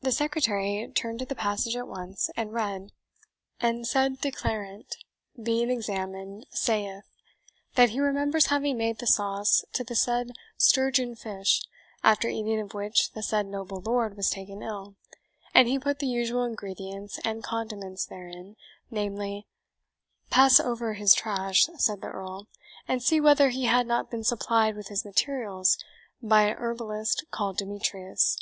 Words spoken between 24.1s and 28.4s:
been supplied with his materials by a herbalist called Demetrius."